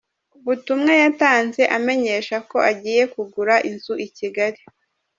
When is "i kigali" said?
4.05-4.61